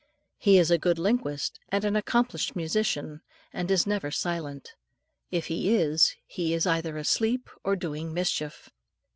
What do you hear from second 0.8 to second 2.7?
linguist and an accomplished